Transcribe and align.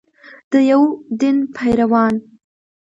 د 0.51 0.53
یو 0.71 0.81
دین 1.19 1.37
پیروان. 1.55 2.13